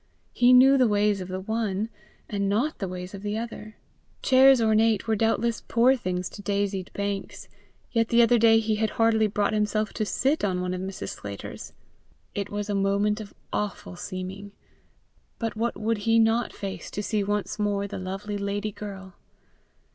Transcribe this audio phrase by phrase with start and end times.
[0.33, 1.87] He knew the ways of the one,
[2.27, 3.75] and not the ways of the other.
[4.23, 7.47] Chairs ornate were doubtless poor things to daisied banks,
[7.91, 11.09] yet the other day he had hardly brought himself to sit on one of Mrs.
[11.09, 11.73] Sclater's!
[12.33, 14.53] It was a moment of awful seeming.
[15.37, 19.13] But what would he not face to see once more the lovely lady girl!